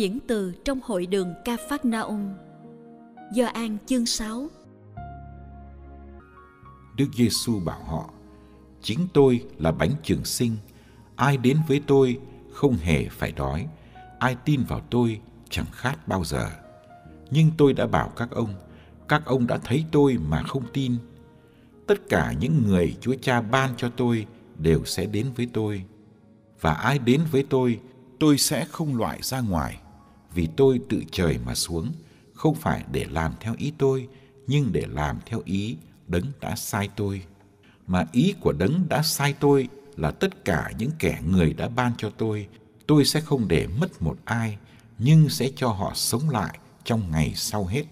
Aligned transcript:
Diễn 0.00 0.18
từ 0.26 0.52
trong 0.64 0.80
hội 0.84 1.06
đường 1.06 1.34
Ca 1.44 1.56
Phát 1.68 1.82
Ung, 2.06 2.34
Do 3.32 3.46
An 3.46 3.76
chương 3.86 4.06
6 4.06 4.48
Đức 6.96 7.06
Giêsu 7.16 7.60
bảo 7.60 7.84
họ 7.84 8.10
Chính 8.82 9.08
tôi 9.14 9.44
là 9.58 9.72
bánh 9.72 9.90
trường 10.02 10.24
sinh. 10.24 10.56
Ai 11.16 11.36
đến 11.36 11.56
với 11.68 11.82
tôi 11.86 12.18
không 12.52 12.76
hề 12.76 13.08
phải 13.08 13.32
đói. 13.32 13.66
Ai 14.18 14.36
tin 14.44 14.62
vào 14.68 14.80
tôi 14.90 15.20
chẳng 15.50 15.66
khát 15.72 16.08
bao 16.08 16.24
giờ. 16.24 16.50
Nhưng 17.30 17.50
tôi 17.58 17.72
đã 17.72 17.86
bảo 17.86 18.08
các 18.16 18.30
ông 18.30 18.54
Các 19.08 19.22
ông 19.24 19.46
đã 19.46 19.58
thấy 19.58 19.84
tôi 19.92 20.18
mà 20.28 20.42
không 20.42 20.64
tin. 20.72 20.96
Tất 21.86 22.08
cả 22.08 22.34
những 22.40 22.62
người 22.66 22.96
Chúa 23.00 23.14
Cha 23.22 23.40
ban 23.40 23.70
cho 23.76 23.90
tôi 23.96 24.26
Đều 24.58 24.84
sẽ 24.84 25.06
đến 25.06 25.26
với 25.36 25.48
tôi. 25.52 25.84
Và 26.60 26.74
ai 26.74 26.98
đến 26.98 27.20
với 27.30 27.46
tôi 27.50 27.80
tôi 28.20 28.38
sẽ 28.38 28.64
không 28.64 28.96
loại 28.96 29.18
ra 29.22 29.40
ngoài 29.40 29.80
vì 30.34 30.48
tôi 30.56 30.80
tự 30.88 31.02
trời 31.12 31.38
mà 31.46 31.54
xuống, 31.54 31.92
không 32.34 32.54
phải 32.54 32.84
để 32.92 33.06
làm 33.10 33.32
theo 33.40 33.54
ý 33.58 33.72
tôi, 33.78 34.08
nhưng 34.46 34.72
để 34.72 34.86
làm 34.90 35.18
theo 35.26 35.42
ý 35.44 35.76
đấng 36.06 36.24
đã 36.40 36.56
sai 36.56 36.88
tôi. 36.96 37.22
Mà 37.86 38.06
ý 38.12 38.34
của 38.40 38.52
đấng 38.52 38.88
đã 38.88 39.02
sai 39.02 39.34
tôi 39.40 39.68
là 39.96 40.10
tất 40.10 40.44
cả 40.44 40.72
những 40.78 40.90
kẻ 40.98 41.20
người 41.30 41.52
đã 41.52 41.68
ban 41.68 41.92
cho 41.98 42.10
tôi. 42.10 42.46
Tôi 42.86 43.04
sẽ 43.04 43.20
không 43.20 43.48
để 43.48 43.66
mất 43.66 44.02
một 44.02 44.16
ai, 44.24 44.58
nhưng 44.98 45.28
sẽ 45.28 45.50
cho 45.56 45.68
họ 45.68 45.92
sống 45.94 46.30
lại 46.30 46.58
trong 46.84 47.10
ngày 47.10 47.32
sau 47.34 47.64
hết. 47.66 47.84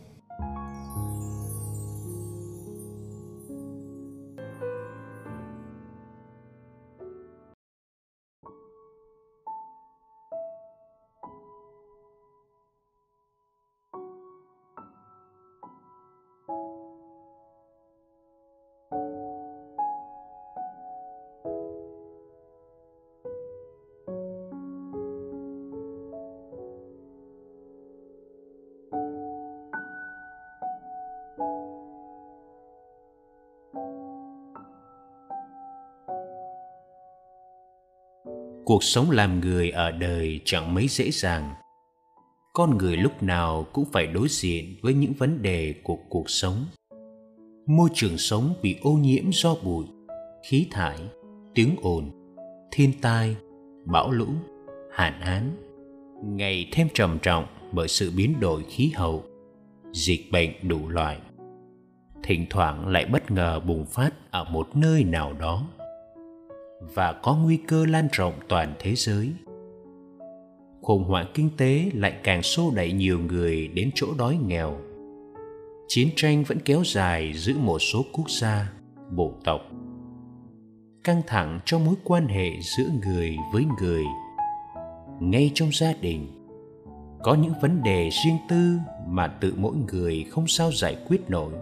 Cuộc 38.68 38.84
sống 38.84 39.10
làm 39.10 39.40
người 39.40 39.70
ở 39.70 39.90
đời 39.90 40.40
chẳng 40.44 40.74
mấy 40.74 40.88
dễ 40.88 41.10
dàng. 41.10 41.54
Con 42.52 42.78
người 42.78 42.96
lúc 42.96 43.22
nào 43.22 43.66
cũng 43.72 43.84
phải 43.92 44.06
đối 44.06 44.28
diện 44.28 44.76
với 44.82 44.94
những 44.94 45.12
vấn 45.12 45.42
đề 45.42 45.74
của 45.82 45.96
cuộc 46.08 46.30
sống. 46.30 46.64
Môi 47.66 47.88
trường 47.94 48.18
sống 48.18 48.54
bị 48.62 48.76
ô 48.82 48.92
nhiễm 48.92 49.24
do 49.32 49.54
bụi, 49.64 49.86
khí 50.48 50.66
thải, 50.70 50.98
tiếng 51.54 51.76
ồn, 51.82 52.10
thiên 52.72 52.92
tai, 53.02 53.36
bão 53.84 54.10
lũ, 54.10 54.28
hạn 54.92 55.20
hán. 55.20 55.50
Ngày 56.24 56.68
thêm 56.72 56.88
trầm 56.94 57.18
trọng 57.22 57.46
bởi 57.72 57.88
sự 57.88 58.12
biến 58.16 58.40
đổi 58.40 58.64
khí 58.68 58.92
hậu, 58.94 59.24
dịch 59.92 60.30
bệnh 60.32 60.50
đủ 60.62 60.88
loại. 60.88 61.18
Thỉnh 62.22 62.46
thoảng 62.50 62.88
lại 62.88 63.06
bất 63.06 63.30
ngờ 63.30 63.60
bùng 63.60 63.86
phát 63.86 64.10
ở 64.30 64.44
một 64.44 64.76
nơi 64.76 65.04
nào 65.04 65.32
đó 65.32 65.66
và 66.80 67.12
có 67.12 67.36
nguy 67.36 67.56
cơ 67.56 67.86
lan 67.86 68.08
rộng 68.12 68.34
toàn 68.48 68.74
thế 68.78 68.94
giới. 68.94 69.32
Khủng 70.82 71.04
hoảng 71.04 71.26
kinh 71.34 71.50
tế 71.56 71.90
lại 71.94 72.14
càng 72.22 72.42
xô 72.42 72.72
đẩy 72.74 72.92
nhiều 72.92 73.18
người 73.18 73.68
đến 73.68 73.90
chỗ 73.94 74.06
đói 74.18 74.38
nghèo. 74.46 74.78
Chiến 75.88 76.08
tranh 76.16 76.44
vẫn 76.44 76.58
kéo 76.64 76.82
dài 76.84 77.32
giữa 77.34 77.54
một 77.58 77.78
số 77.78 78.04
quốc 78.12 78.30
gia, 78.30 78.72
bộ 79.10 79.32
tộc. 79.44 79.60
Căng 81.04 81.22
thẳng 81.26 81.60
trong 81.64 81.84
mối 81.84 81.94
quan 82.04 82.26
hệ 82.26 82.50
giữa 82.60 82.90
người 83.04 83.36
với 83.52 83.64
người. 83.80 84.04
Ngay 85.20 85.50
trong 85.54 85.68
gia 85.72 85.92
đình, 86.00 86.26
có 87.22 87.34
những 87.34 87.52
vấn 87.62 87.82
đề 87.82 88.08
riêng 88.24 88.38
tư 88.48 88.78
mà 89.06 89.26
tự 89.26 89.54
mỗi 89.56 89.76
người 89.92 90.26
không 90.30 90.46
sao 90.46 90.72
giải 90.72 90.96
quyết 91.08 91.30
nổi. 91.30 91.52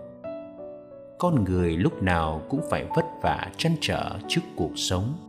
Con 1.18 1.44
người 1.44 1.76
lúc 1.76 2.02
nào 2.02 2.42
cũng 2.48 2.60
phải 2.70 2.84
vất 2.96 3.05
vả 3.26 3.50
trăn 3.56 3.76
trở 3.80 4.18
trước 4.28 4.40
cuộc 4.56 4.72
sống. 4.76 5.25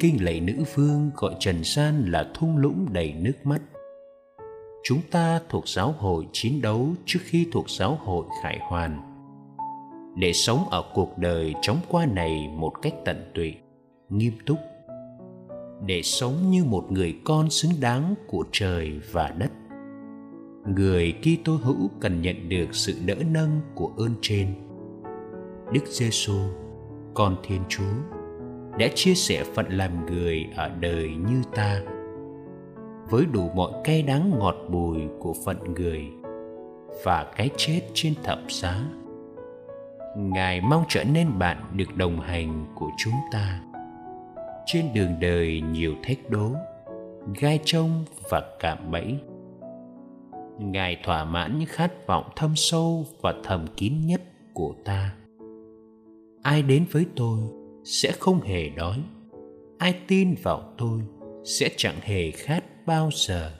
Kinh 0.00 0.24
lệ 0.24 0.40
nữ 0.40 0.54
vương 0.74 1.10
gọi 1.16 1.34
trần 1.38 1.56
gian 1.64 2.04
là 2.10 2.30
thung 2.34 2.56
lũng 2.56 2.86
đầy 2.92 3.12
nước 3.12 3.32
mắt. 3.44 3.60
Chúng 4.84 5.00
ta 5.10 5.40
thuộc 5.48 5.68
giáo 5.68 5.94
hội 5.98 6.26
chiến 6.32 6.62
đấu 6.62 6.88
trước 7.06 7.18
khi 7.22 7.46
thuộc 7.52 7.70
giáo 7.70 7.98
hội 8.00 8.26
khải 8.42 8.58
hoàn. 8.62 9.00
Để 10.16 10.32
sống 10.32 10.68
ở 10.70 10.82
cuộc 10.94 11.18
đời 11.18 11.54
chóng 11.62 11.76
qua 11.88 12.06
này 12.06 12.48
một 12.56 12.72
cách 12.82 12.94
tận 13.04 13.30
tụy 13.34 13.54
nghiêm 14.08 14.32
túc. 14.46 14.58
Để 15.86 16.02
sống 16.02 16.50
như 16.50 16.64
một 16.64 16.92
người 16.92 17.16
con 17.24 17.50
xứng 17.50 17.72
đáng 17.80 18.14
của 18.26 18.44
trời 18.52 19.00
và 19.12 19.34
đất. 19.38 19.50
Người 20.76 21.14
Kitô 21.22 21.52
hữu 21.52 21.90
cần 22.00 22.22
nhận 22.22 22.48
được 22.48 22.68
sự 22.72 22.94
đỡ 23.06 23.16
nâng 23.30 23.60
của 23.74 23.90
ơn 23.96 24.14
trên. 24.20 24.54
Đức 25.72 25.86
Giêsu, 25.86 26.38
con 27.14 27.36
Thiên 27.42 27.60
Chúa 27.68 28.19
đã 28.80 28.88
chia 28.94 29.14
sẻ 29.14 29.44
phận 29.54 29.66
làm 29.68 30.06
người 30.06 30.46
ở 30.56 30.68
đời 30.80 31.08
như 31.28 31.42
ta. 31.54 31.80
Với 33.10 33.26
đủ 33.32 33.50
mọi 33.54 33.72
cay 33.84 34.02
đắng 34.02 34.30
ngọt 34.38 34.56
bùi 34.68 34.98
của 35.18 35.34
phận 35.44 35.74
người 35.74 36.04
và 37.04 37.26
cái 37.36 37.50
chết 37.56 37.80
trên 37.94 38.14
thập 38.22 38.38
giá, 38.48 38.84
ngài 40.16 40.60
mong 40.60 40.84
trở 40.88 41.04
nên 41.04 41.38
bạn 41.38 41.64
được 41.76 41.96
đồng 41.96 42.20
hành 42.20 42.66
của 42.74 42.88
chúng 42.98 43.14
ta. 43.32 43.60
Trên 44.66 44.84
đường 44.94 45.20
đời 45.20 45.62
nhiều 45.72 45.94
thách 46.02 46.30
đố, 46.30 46.50
gai 47.40 47.60
trông 47.64 48.04
và 48.30 48.42
cạm 48.60 48.90
bẫy, 48.90 49.18
ngài 50.58 51.00
thỏa 51.04 51.24
mãn 51.24 51.58
những 51.58 51.68
khát 51.68 52.06
vọng 52.06 52.24
thâm 52.36 52.56
sâu 52.56 53.04
và 53.20 53.34
thầm 53.44 53.66
kín 53.76 53.92
nhất 54.06 54.22
của 54.54 54.74
ta. 54.84 55.14
Ai 56.42 56.62
đến 56.62 56.84
với 56.92 57.06
tôi 57.16 57.38
sẽ 57.90 58.12
không 58.12 58.40
hề 58.40 58.68
đói. 58.68 58.96
Ai 59.78 59.94
tin 60.08 60.34
vào 60.42 60.74
tôi 60.78 61.00
sẽ 61.44 61.68
chẳng 61.76 62.00
hề 62.02 62.30
khát 62.30 62.86
bao 62.86 63.10
giờ. 63.12 63.59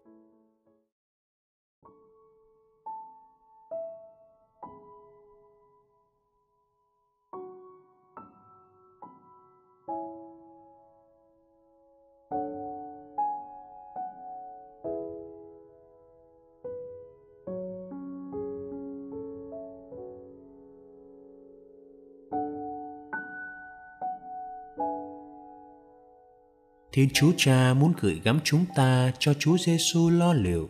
Thiên 26.92 27.08
Chúa 27.12 27.32
Cha 27.36 27.74
muốn 27.74 27.92
gửi 28.00 28.20
gắm 28.24 28.40
chúng 28.44 28.64
ta 28.74 29.12
cho 29.18 29.34
Chúa 29.34 29.56
Giêsu 29.58 30.10
lo 30.10 30.32
liệu. 30.32 30.68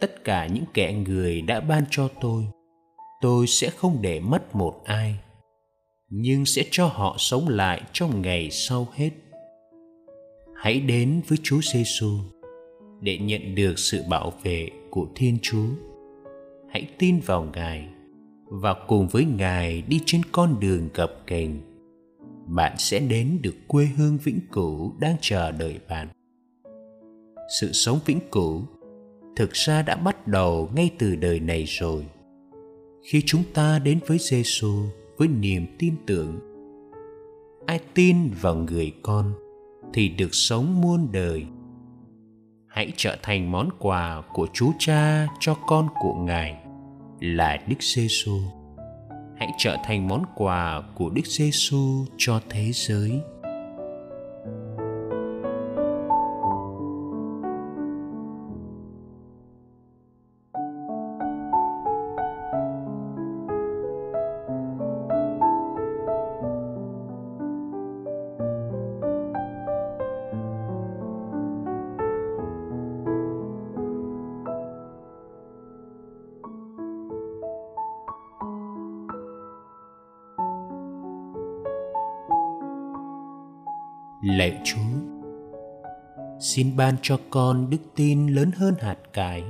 Tất 0.00 0.24
cả 0.24 0.46
những 0.46 0.64
kẻ 0.74 0.92
người 0.92 1.40
đã 1.42 1.60
ban 1.60 1.84
cho 1.90 2.08
tôi, 2.20 2.44
tôi 3.20 3.46
sẽ 3.46 3.70
không 3.70 4.02
để 4.02 4.20
mất 4.20 4.54
một 4.54 4.80
ai, 4.84 5.14
nhưng 6.08 6.44
sẽ 6.44 6.64
cho 6.70 6.86
họ 6.86 7.16
sống 7.18 7.48
lại 7.48 7.82
trong 7.92 8.22
ngày 8.22 8.50
sau 8.50 8.88
hết. 8.92 9.10
Hãy 10.56 10.80
đến 10.80 11.20
với 11.28 11.38
Chúa 11.42 11.60
Giêsu 11.72 12.18
để 13.00 13.18
nhận 13.18 13.54
được 13.54 13.78
sự 13.78 14.02
bảo 14.08 14.32
vệ 14.42 14.68
của 14.90 15.06
Thiên 15.14 15.38
Chúa. 15.42 15.68
Hãy 16.70 16.88
tin 16.98 17.20
vào 17.26 17.46
Ngài 17.54 17.88
và 18.44 18.74
cùng 18.88 19.08
với 19.08 19.24
Ngài 19.24 19.82
đi 19.82 20.00
trên 20.06 20.22
con 20.32 20.60
đường 20.60 20.88
gập 20.94 21.12
ghềnh 21.26 21.67
bạn 22.48 22.74
sẽ 22.78 23.00
đến 23.00 23.38
được 23.42 23.54
quê 23.66 23.86
hương 23.96 24.18
vĩnh 24.18 24.40
cửu 24.52 24.92
đang 25.00 25.16
chờ 25.20 25.52
đợi 25.52 25.78
bạn. 25.88 26.08
Sự 27.60 27.72
sống 27.72 27.98
vĩnh 28.06 28.20
cửu 28.32 28.62
thực 29.36 29.52
ra 29.52 29.82
đã 29.82 29.96
bắt 29.96 30.28
đầu 30.28 30.70
ngay 30.74 30.90
từ 30.98 31.16
đời 31.16 31.40
này 31.40 31.64
rồi. 31.64 32.06
Khi 33.02 33.22
chúng 33.26 33.42
ta 33.54 33.78
đến 33.78 34.00
với 34.06 34.18
Giêsu 34.18 34.84
với 35.16 35.28
niềm 35.28 35.66
tin 35.78 35.94
tưởng, 36.06 36.38
ai 37.66 37.80
tin 37.94 38.30
vào 38.40 38.54
người 38.54 38.92
con 39.02 39.32
thì 39.92 40.08
được 40.08 40.34
sống 40.34 40.80
muôn 40.80 41.08
đời. 41.12 41.46
Hãy 42.66 42.92
trở 42.96 43.16
thành 43.22 43.52
món 43.52 43.68
quà 43.78 44.22
của 44.32 44.46
Chúa 44.52 44.70
Cha 44.78 45.28
cho 45.40 45.54
con 45.54 45.88
của 46.00 46.14
Ngài 46.14 46.56
là 47.20 47.64
Đức 47.68 47.82
Giêsu 47.82 48.38
hãy 49.38 49.48
trở 49.58 49.76
thành 49.84 50.08
món 50.08 50.22
quà 50.34 50.82
của 50.94 51.10
Đức 51.10 51.26
Giêsu 51.26 52.04
cho 52.16 52.40
thế 52.50 52.70
giới. 52.72 53.20
Lạy 84.38 84.60
Chúa, 84.64 84.80
xin 86.40 86.76
ban 86.76 86.94
cho 87.02 87.18
con 87.30 87.70
đức 87.70 87.78
tin 87.96 88.26
lớn 88.26 88.50
hơn 88.56 88.74
hạt 88.80 88.96
cải, 89.12 89.44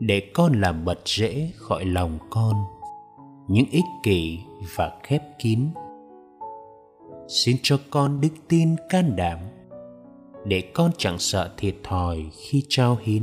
để 0.00 0.30
con 0.34 0.60
làm 0.60 0.84
bật 0.84 0.98
rễ 1.04 1.50
khỏi 1.56 1.84
lòng 1.84 2.18
con 2.30 2.54
những 3.48 3.66
ích 3.70 3.84
kỷ 4.02 4.38
và 4.76 4.92
khép 5.02 5.22
kín. 5.38 5.68
Xin 7.28 7.56
cho 7.62 7.78
con 7.90 8.20
đức 8.20 8.28
tin 8.48 8.76
can 8.88 9.16
đảm, 9.16 9.38
để 10.44 10.60
con 10.74 10.90
chẳng 10.98 11.18
sợ 11.18 11.54
thiệt 11.56 11.74
thòi 11.82 12.24
khi 12.32 12.62
trao 12.68 12.98
hiến, 13.02 13.22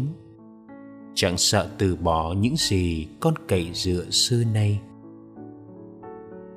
chẳng 1.14 1.38
sợ 1.38 1.70
từ 1.78 1.96
bỏ 1.96 2.34
những 2.34 2.56
gì 2.56 3.08
con 3.20 3.34
cậy 3.48 3.70
dựa 3.74 4.06
xưa 4.10 4.44
nay. 4.54 4.80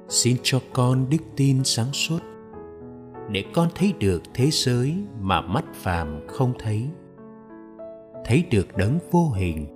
Xin 0.09 0.37
cho 0.43 0.61
con 0.73 1.07
đức 1.11 1.23
tin 1.37 1.65
sáng 1.65 1.93
suốt 1.93 2.21
để 3.31 3.45
con 3.55 3.69
thấy 3.75 3.95
được 4.01 4.23
thế 4.35 4.49
giới 4.51 4.95
mà 5.21 5.41
mắt 5.41 5.65
phàm 5.75 6.21
không 6.29 6.53
thấy. 6.59 6.89
Thấy 8.25 8.45
được 8.51 8.77
đấng 8.77 8.99
vô 9.11 9.31
hình, 9.31 9.67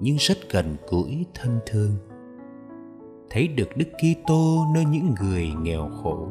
nhưng 0.00 0.16
rất 0.16 0.38
gần 0.50 0.76
gũi 0.88 1.26
thân 1.34 1.58
thương. 1.66 1.90
Thấy 3.30 3.48
được 3.48 3.76
đức 3.76 3.88
kitô 3.98 4.64
nơi 4.74 4.84
những 4.84 5.14
người 5.20 5.52
nghèo 5.62 5.90
khổ. 6.02 6.28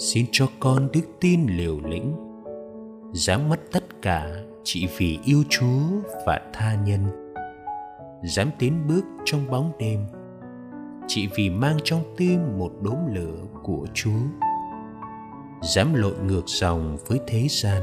Xin 0.00 0.26
cho 0.32 0.46
con 0.60 0.88
đức 0.92 1.00
tin 1.20 1.46
liều 1.46 1.80
lĩnh. 1.84 2.14
Dám 3.12 3.48
mất 3.48 3.60
tất 3.72 4.02
cả 4.02 4.28
chỉ 4.64 4.88
vì 4.98 5.18
yêu 5.24 5.42
chúa 5.48 5.80
và 6.26 6.40
tha 6.52 6.74
nhân. 6.74 7.32
Dám 8.22 8.50
tiến 8.58 8.86
bước 8.88 9.04
trong 9.24 9.50
bóng 9.50 9.72
đêm, 9.78 10.00
chỉ 11.06 11.28
vì 11.34 11.50
mang 11.50 11.76
trong 11.84 12.02
tim 12.16 12.58
một 12.58 12.72
đốm 12.82 12.96
lửa 13.14 13.36
của 13.62 13.86
chúa. 13.94 14.20
Dám 15.62 15.94
lội 15.94 16.14
ngược 16.24 16.44
dòng 16.46 16.96
với 17.06 17.20
thế 17.26 17.46
gian 17.50 17.82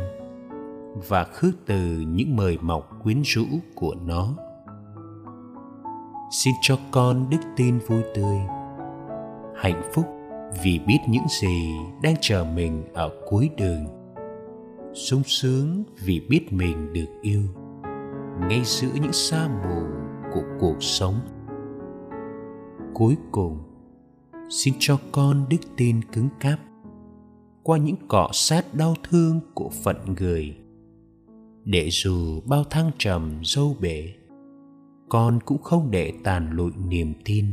và 1.08 1.24
khước 1.24 1.54
từ 1.66 2.04
những 2.08 2.36
mời 2.36 2.58
mọc 2.62 2.90
quyến 3.04 3.22
rũ 3.26 3.46
của 3.76 3.96
nó. 4.06 4.34
Xin 6.32 6.54
cho 6.62 6.78
con 6.92 7.30
đức 7.30 7.42
tin 7.56 7.80
vui 7.80 8.02
tươi, 8.16 8.38
hạnh 9.56 9.82
phúc 9.94 10.17
vì 10.64 10.80
biết 10.88 10.98
những 11.08 11.26
gì 11.42 11.72
đang 12.04 12.16
chờ 12.22 12.46
mình 12.56 12.84
ở 12.94 13.12
cuối 13.30 13.50
đường. 13.58 13.86
Sung 14.94 15.24
sướng 15.26 15.84
vì 16.06 16.20
biết 16.30 16.54
mình 16.54 16.94
được 16.94 17.22
yêu, 17.22 17.42
ngay 18.50 18.62
giữa 18.64 18.92
những 19.02 19.14
sa 19.14 19.48
mù 19.48 19.82
của 20.34 20.44
cuộc 20.60 20.84
sống. 20.84 21.20
Cuối 22.94 23.18
cùng, 23.32 23.60
xin 24.50 24.74
cho 24.80 24.98
con 25.12 25.46
đức 25.50 25.58
tin 25.78 26.04
cứng 26.04 26.30
cáp 26.40 26.60
qua 27.64 27.78
những 27.78 27.96
cọ 28.08 28.30
sát 28.34 28.74
đau 28.74 28.96
thương 29.10 29.40
của 29.54 29.70
phận 29.84 29.98
người. 30.20 30.58
Để 31.64 31.90
dù 31.92 32.42
bao 32.46 32.64
thăng 32.64 32.92
trầm, 32.98 33.42
dâu 33.44 33.76
bể, 33.82 34.14
con 35.10 35.40
cũng 35.46 35.62
không 35.62 35.92
để 35.92 36.14
tàn 36.24 36.52
lụi 36.52 36.72
niềm 36.88 37.14
tin 37.26 37.46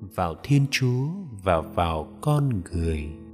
vào 0.00 0.34
thiên 0.42 0.66
chúa 0.70 1.08
và 1.42 1.60
vào 1.60 2.08
con 2.20 2.62
người. 2.72 3.25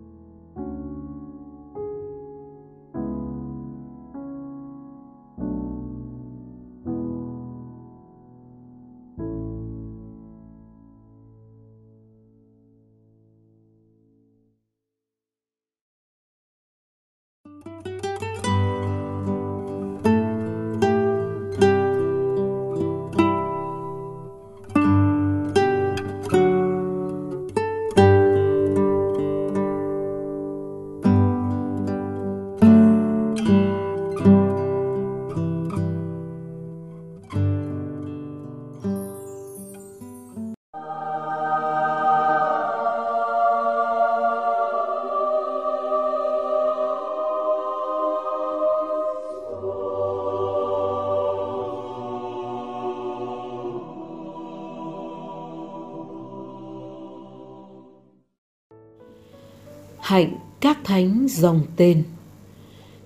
Hạnh 60.02 60.34
các 60.60 60.78
thánh 60.84 61.26
dòng 61.28 61.60
tên 61.76 62.02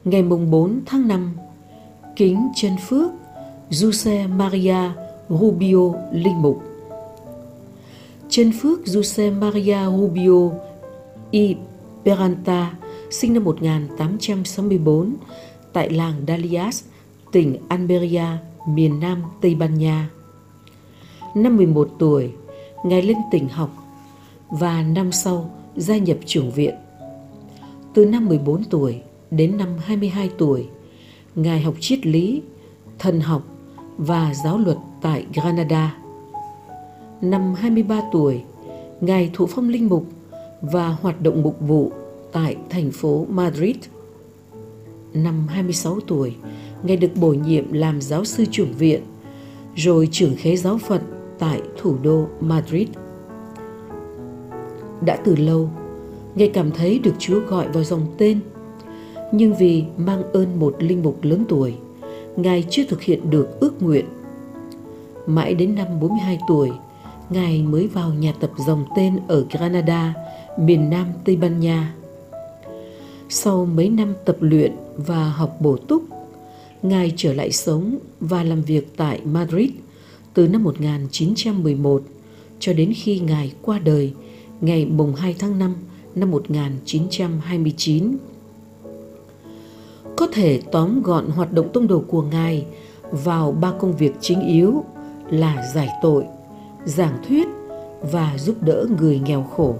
Ngày 0.05 0.23
mùng 0.23 0.51
4 0.51 0.81
tháng 0.87 1.09
5 1.09 1.37
Kính 2.17 2.49
chân 2.55 2.73
phước 2.89 3.11
Giuse 3.71 4.27
Maria 4.27 4.91
Rubio 5.29 5.93
Linh 6.13 6.43
Mục 6.43 6.63
Chân 8.29 8.53
phước 8.61 8.87
Giuse 8.87 9.31
Maria 9.31 9.79
Rubio 9.85 10.51
y 11.31 11.57
Peranta 12.05 12.75
sinh 13.11 13.35
năm 13.35 13.45
1864 13.45 15.15
tại 15.73 15.91
làng 15.91 16.15
Dalias, 16.29 16.85
tỉnh 17.33 17.57
Almeria, 17.69 18.27
miền 18.69 19.01
Nam 19.01 19.23
Tây 19.41 19.55
Ban 19.55 19.79
Nha. 19.79 20.11
Năm 21.35 21.57
11 21.57 21.89
tuổi, 21.99 22.31
Ngài 22.85 23.03
lên 23.03 23.17
tỉnh 23.31 23.49
học 23.49 23.71
và 24.51 24.83
năm 24.83 25.13
sau 25.13 25.51
gia 25.77 25.97
nhập 25.97 26.17
trưởng 26.27 26.51
viện. 26.51 26.75
Từ 27.97 28.05
năm 28.05 28.29
14 28.29 28.65
tuổi 28.65 29.01
đến 29.31 29.57
năm 29.57 29.69
22 29.79 30.31
tuổi, 30.39 30.67
Ngài 31.35 31.61
học 31.61 31.75
triết 31.81 32.07
lý, 32.07 32.43
thần 32.99 33.21
học 33.21 33.43
và 33.99 34.35
giáo 34.45 34.59
luật 34.59 34.77
tại 35.03 35.27
Granada. 35.35 35.97
Năm 37.21 37.55
23 37.55 38.03
tuổi, 38.13 38.43
Ngài 39.01 39.31
thụ 39.35 39.47
phong 39.47 39.69
linh 39.69 39.89
mục 39.89 40.07
và 40.61 40.89
hoạt 40.89 41.21
động 41.21 41.43
mục 41.43 41.57
vụ 41.61 41.93
tại 42.33 42.57
thành 42.71 42.91
phố 42.91 43.27
Madrid. 43.31 43.77
Năm 45.15 45.49
26 45.49 46.01
tuổi, 46.01 46.37
Ngài 46.83 46.97
được 46.97 47.17
bổ 47.21 47.29
nhiệm 47.29 47.73
làm 47.73 48.01
giáo 48.01 48.25
sư 48.25 48.45
trưởng 48.51 48.73
viện, 48.73 49.03
rồi 49.77 50.09
trưởng 50.13 50.37
khế 50.37 50.57
giáo 50.57 50.79
phận 50.79 51.03
tại 51.39 51.63
thủ 51.77 51.97
đô 52.03 52.27
Madrid. 52.41 52.89
Đã 55.01 55.17
từ 55.25 55.37
lâu, 55.37 55.71
Ngài 56.37 56.49
cảm 56.49 56.71
thấy 56.71 56.99
được 56.99 57.15
Chúa 57.19 57.41
gọi 57.41 57.69
vào 57.69 57.85
dòng 57.85 58.07
tên, 58.19 58.41
nhưng 59.33 59.57
vì 59.57 59.85
mang 59.97 60.33
ơn 60.33 60.59
một 60.59 60.77
linh 60.79 61.03
mục 61.03 61.19
lớn 61.23 61.45
tuổi, 61.49 61.75
Ngài 62.37 62.65
chưa 62.71 62.85
thực 62.85 63.03
hiện 63.03 63.31
được 63.31 63.61
ước 63.61 63.83
nguyện. 63.83 64.05
Mãi 65.27 65.55
đến 65.55 65.75
năm 65.75 65.87
42 66.01 66.39
tuổi, 66.49 66.71
Ngài 67.31 67.63
mới 67.63 67.87
vào 67.87 68.15
nhà 68.15 68.33
tập 68.41 68.51
dòng 68.67 68.85
tên 68.97 69.19
ở 69.29 69.47
Granada, 69.51 70.15
miền 70.59 70.91
Nam 70.91 71.07
Tây 71.25 71.37
Ban 71.37 71.61
Nha. 71.61 71.95
Sau 73.29 73.67
mấy 73.67 73.89
năm 73.89 74.15
tập 74.25 74.37
luyện 74.41 74.73
và 74.97 75.29
học 75.29 75.57
bổ 75.61 75.77
túc, 75.77 76.03
Ngài 76.83 77.13
trở 77.17 77.33
lại 77.33 77.53
sống 77.53 77.99
và 78.21 78.43
làm 78.43 78.63
việc 78.63 78.97
tại 78.97 79.21
Madrid 79.25 79.71
từ 80.35 80.49
năm 80.49 80.65
1911 80.65 82.03
cho 82.59 82.73
đến 82.73 82.93
khi 82.97 83.19
Ngài 83.19 83.53
qua 83.63 83.79
đời 83.79 84.13
ngày 84.61 84.87
mùng 84.87 85.15
2 85.15 85.35
tháng 85.39 85.59
5 85.59 85.75
năm 86.17 86.31
1929. 86.31 88.17
Có 90.17 90.27
thể 90.33 90.61
tóm 90.73 91.03
gọn 91.03 91.27
hoạt 91.27 91.53
động 91.53 91.69
tông 91.73 91.87
đồ 91.87 92.03
của 92.09 92.23
Ngài 92.23 92.67
vào 93.11 93.53
ba 93.53 93.73
công 93.79 93.97
việc 93.97 94.13
chính 94.21 94.41
yếu 94.49 94.85
là 95.31 95.67
giải 95.75 95.89
tội, 96.03 96.25
giảng 96.85 97.19
thuyết 97.29 97.47
và 98.13 98.39
giúp 98.39 98.57
đỡ 98.61 98.87
người 99.01 99.19
nghèo 99.19 99.43
khổ. 99.43 99.75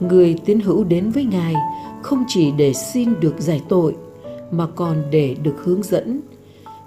Người 0.00 0.38
tín 0.44 0.60
hữu 0.60 0.84
đến 0.84 1.10
với 1.10 1.24
Ngài 1.24 1.54
không 2.02 2.24
chỉ 2.28 2.50
để 2.50 2.72
xin 2.72 3.20
được 3.20 3.34
giải 3.38 3.62
tội 3.68 3.96
mà 4.50 4.66
còn 4.66 5.02
để 5.10 5.36
được 5.42 5.64
hướng 5.64 5.82
dẫn 5.82 6.20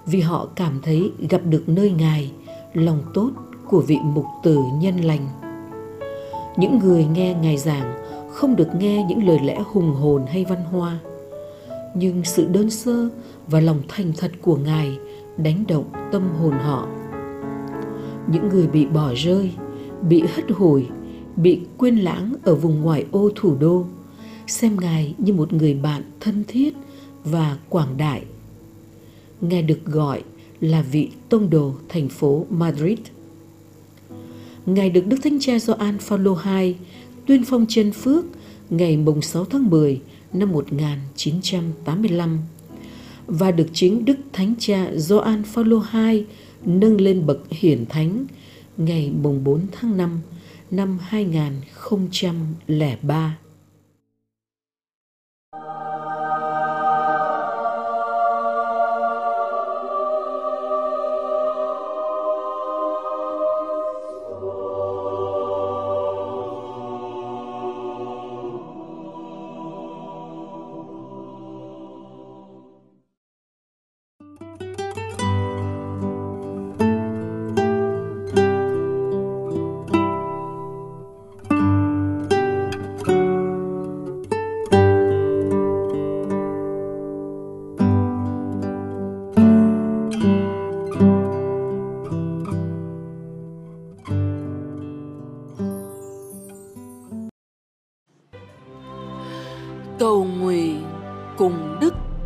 vì 0.06 0.20
họ 0.20 0.48
cảm 0.54 0.80
thấy 0.82 1.12
gặp 1.30 1.40
được 1.44 1.62
nơi 1.66 1.90
Ngài 1.90 2.32
lòng 2.74 3.02
tốt 3.14 3.30
của 3.68 3.80
vị 3.80 3.98
mục 4.02 4.26
tử 4.42 4.58
nhân 4.80 4.96
lành. 4.96 5.28
Những 6.56 6.78
người 6.78 7.04
nghe 7.04 7.34
Ngài 7.34 7.56
giảng 7.56 8.01
không 8.32 8.56
được 8.56 8.68
nghe 8.78 9.04
những 9.08 9.26
lời 9.26 9.38
lẽ 9.44 9.62
hùng 9.66 9.94
hồn 9.94 10.26
hay 10.28 10.44
văn 10.44 10.64
hoa, 10.64 10.98
nhưng 11.94 12.24
sự 12.24 12.48
đơn 12.48 12.70
sơ 12.70 13.08
và 13.46 13.60
lòng 13.60 13.82
thành 13.88 14.12
thật 14.16 14.32
của 14.42 14.56
Ngài 14.56 14.98
đánh 15.36 15.64
động 15.68 15.84
tâm 16.12 16.28
hồn 16.40 16.52
họ. 16.52 16.88
Những 18.32 18.48
người 18.48 18.66
bị 18.66 18.86
bỏ 18.86 19.12
rơi, 19.16 19.52
bị 20.08 20.22
hất 20.34 20.50
hủi, 20.50 20.86
bị 21.36 21.60
quên 21.78 21.96
lãng 21.96 22.34
ở 22.42 22.54
vùng 22.54 22.80
ngoại 22.80 23.06
ô 23.10 23.30
thủ 23.34 23.56
đô, 23.60 23.84
xem 24.46 24.76
Ngài 24.80 25.14
như 25.18 25.32
một 25.32 25.52
người 25.52 25.74
bạn 25.74 26.02
thân 26.20 26.44
thiết 26.48 26.74
và 27.24 27.56
quảng 27.68 27.96
đại. 27.96 28.22
Ngài 29.40 29.62
được 29.62 29.84
gọi 29.84 30.22
là 30.60 30.82
vị 30.82 31.10
tông 31.28 31.50
đồ 31.50 31.72
thành 31.88 32.08
phố 32.08 32.46
Madrid. 32.50 32.98
Ngài 34.66 34.90
được 34.90 35.06
Đức 35.06 35.16
Thánh 35.22 35.38
Cha 35.40 35.58
Gioan 35.58 35.98
Phaolô 35.98 36.36
II 36.56 36.76
tuyên 37.26 37.44
phong 37.44 37.66
chân 37.68 37.92
phước, 37.92 38.24
ngày 38.70 38.96
mùng 38.96 39.22
6 39.22 39.44
tháng 39.44 39.70
10 39.70 40.00
năm 40.32 40.52
1985 40.52 42.38
và 43.26 43.50
được 43.50 43.66
chính 43.72 44.04
Đức 44.04 44.16
Thánh 44.32 44.54
Cha 44.58 44.90
Gioan 44.96 45.42
Phaolô 45.42 45.82
II 45.94 46.24
nâng 46.64 47.00
lên 47.00 47.26
bậc 47.26 47.38
hiển 47.50 47.86
thánh 47.86 48.26
ngày 48.76 49.12
mùng 49.22 49.44
4 49.44 49.66
tháng 49.72 49.96
5 49.96 50.20
năm 50.70 50.98
2003. 51.02 53.38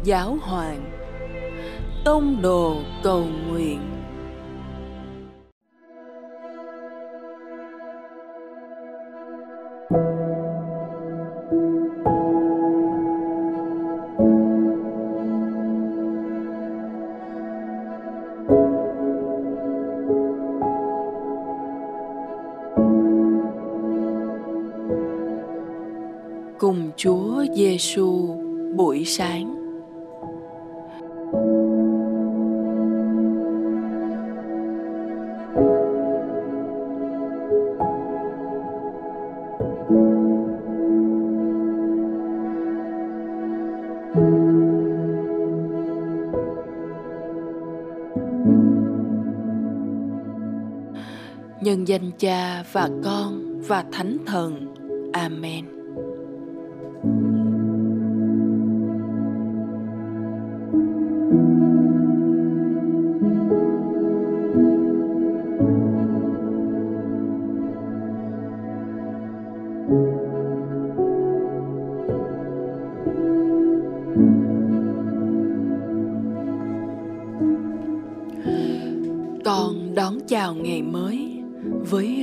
Giáo 0.07 0.37
Hoàng 0.41 0.91
Tông 2.05 2.43
đồ 2.43 2.77
cầu 3.03 3.25
nguyện 3.49 3.81
cùng 26.59 26.91
Chúa 26.97 27.45
Giêsu 27.55 28.27
buổi 28.77 29.05
sáng. 29.05 29.56
Cha 52.19 52.65
và 52.73 52.89
Con 53.05 53.61
và 53.61 53.85
Thánh 53.93 54.19
Thần. 54.27 54.75
Amen. 55.13 55.76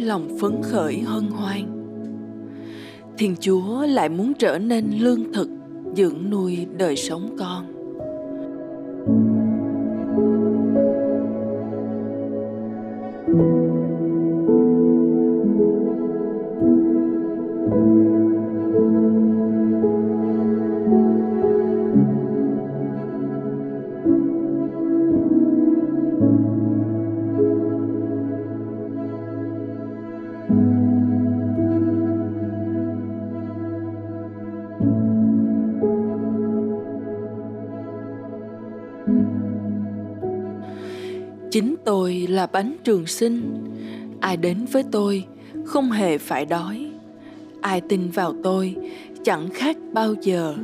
Lòng 0.03 0.38
phấn 0.41 0.62
khởi, 0.63 1.00
hân 1.00 1.27
hoan 1.27 1.83
Thiên 3.17 3.36
Chúa 3.39 3.86
lại 3.86 4.10
muốn 4.10 4.33
trở 4.33 4.60
nên 4.60 4.91
lương 5.00 5.33
thực, 5.33 5.50
dưỡng 5.95 6.29
nuôi 6.29 6.67
đời 6.77 6.95
sống 6.95 7.36
con. 7.39 7.62
Là 42.43 42.47
bánh 42.47 42.75
trường 42.83 43.07
sinh. 43.07 43.63
Ai 44.19 44.38
đến 44.38 44.65
với 44.71 44.83
tôi 44.91 45.25
không 45.65 45.91
hề 45.91 46.17
phải 46.17 46.45
đói. 46.45 46.91
Ai 47.62 47.81
tin 47.81 48.09
vào 48.09 48.33
tôi 48.43 48.75
chẳng 49.23 49.50
khác 49.50 49.77
bao 49.93 50.13
giờ. 50.21 50.55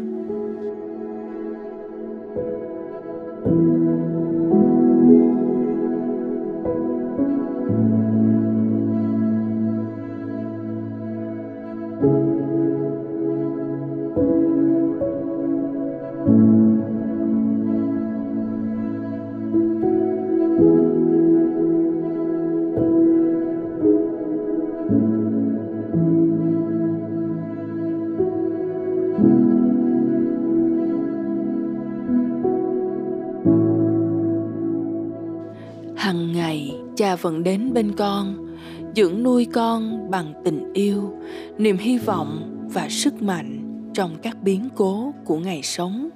Vẫn 37.21 37.43
đến 37.43 37.73
bên 37.73 37.91
con, 37.95 38.55
dưỡng 38.95 39.23
nuôi 39.23 39.47
con 39.53 40.12
bằng 40.12 40.34
tình 40.45 40.73
yêu, 40.73 41.13
niềm 41.58 41.77
hy 41.77 41.97
vọng 41.97 42.58
và 42.73 42.89
sức 42.89 43.21
mạnh 43.21 43.60
trong 43.93 44.15
các 44.21 44.43
biến 44.43 44.69
cố 44.75 45.13
của 45.25 45.38
ngày 45.39 45.62
sống, 45.63 46.10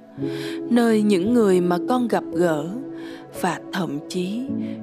nơi 0.70 1.02
những 1.02 1.34
người 1.34 1.60
mà 1.60 1.78
con 1.88 2.08
gặp 2.08 2.24
gỡ 2.32 2.68
và 3.40 3.60
thậm 3.72 3.98
chí 4.08 4.40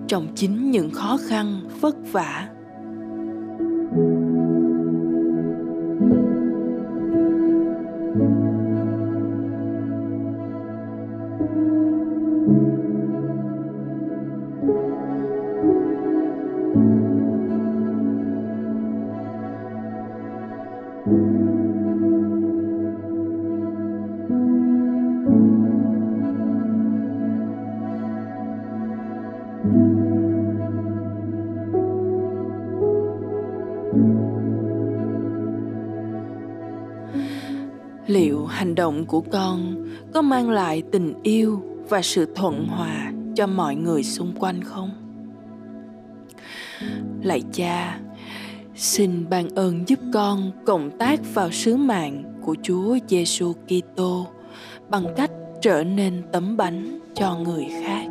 trong 0.07 0.27
chính 0.35 0.71
những 0.71 0.91
khó 0.91 1.17
khăn 1.27 1.61
vất 1.81 1.95
vả. 2.11 2.49
Hành 38.51 38.75
động 38.75 39.05
của 39.05 39.21
con 39.21 39.87
có 40.13 40.21
mang 40.21 40.49
lại 40.49 40.83
tình 40.91 41.13
yêu 41.23 41.63
và 41.89 42.01
sự 42.01 42.25
thuận 42.35 42.67
hòa 42.67 43.11
cho 43.35 43.47
mọi 43.47 43.75
người 43.75 44.03
xung 44.03 44.33
quanh 44.39 44.63
không 44.63 44.89
lạy 47.23 47.41
cha, 47.53 47.99
xin 48.75 49.29
ban 49.29 49.49
ơn 49.49 49.83
giúp 49.87 49.99
con 50.13 50.51
cộng 50.65 50.97
tác 50.97 51.19
vào 51.33 51.51
sứ 51.51 51.75
mạng 51.75 52.23
của 52.41 52.55
Chúa 52.63 52.97
Giêsu 53.07 53.53
Kitô 53.53 54.27
bằng 54.89 55.05
cách 55.17 55.31
trở 55.61 55.83
nên 55.83 56.21
tấm 56.31 56.57
bánh 56.57 56.99
cho 57.15 57.35
người 57.35 57.65
khác. 57.83 58.10